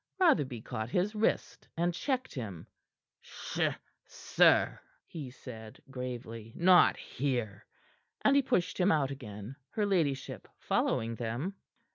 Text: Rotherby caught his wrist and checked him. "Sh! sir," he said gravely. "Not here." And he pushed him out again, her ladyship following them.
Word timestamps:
Rotherby 0.19 0.61
caught 0.61 0.89
his 0.89 1.13
wrist 1.13 1.67
and 1.77 1.93
checked 1.93 2.33
him. 2.33 2.65
"Sh! 3.21 3.59
sir," 4.07 4.79
he 5.05 5.29
said 5.29 5.79
gravely. 5.91 6.53
"Not 6.55 6.97
here." 6.97 7.67
And 8.23 8.35
he 8.35 8.41
pushed 8.41 8.79
him 8.79 8.91
out 8.91 9.11
again, 9.11 9.57
her 9.73 9.85
ladyship 9.85 10.47
following 10.57 11.13
them. 11.13 11.53